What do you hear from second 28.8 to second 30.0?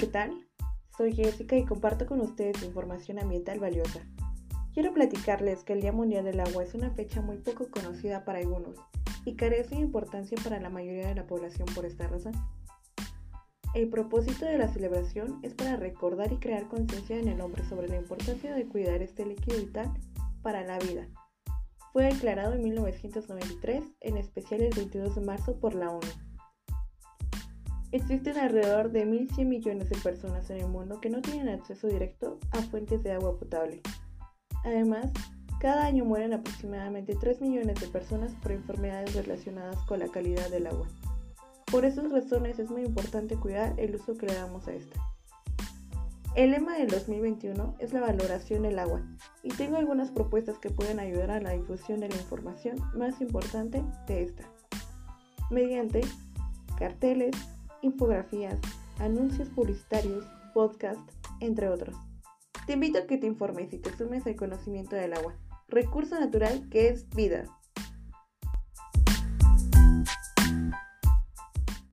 de 1.100 millones de